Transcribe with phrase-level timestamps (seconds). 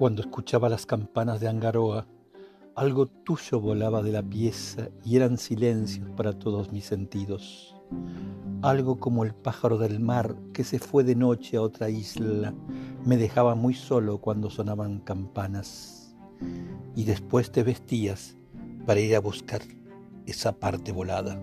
[0.00, 2.06] Cuando escuchaba las campanas de Angaroa,
[2.74, 7.76] algo tuyo volaba de la pieza y eran silencios para todos mis sentidos.
[8.62, 12.54] Algo como el pájaro del mar que se fue de noche a otra isla
[13.04, 16.16] me dejaba muy solo cuando sonaban campanas.
[16.96, 18.38] Y después te vestías
[18.86, 19.60] para ir a buscar
[20.24, 21.38] esa parte volada.